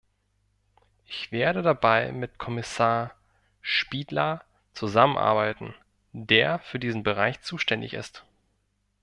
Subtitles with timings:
[1.05, 3.13] Ich werde dabei mit Kommissar
[3.61, 4.43] Špidla
[4.73, 5.75] zusammenarbeiten,
[6.11, 8.25] der für diesen Bereich zuständig ist.